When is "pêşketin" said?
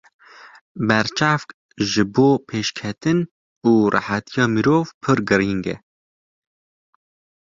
2.47-3.19